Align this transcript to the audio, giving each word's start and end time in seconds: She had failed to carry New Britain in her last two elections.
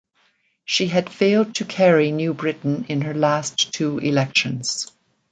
She 0.65 0.87
had 0.87 1.11
failed 1.11 1.53
to 1.53 1.63
carry 1.63 2.09
New 2.09 2.33
Britain 2.33 2.87
in 2.89 3.01
her 3.03 3.13
last 3.13 3.71
two 3.71 3.99
elections. 3.99 4.91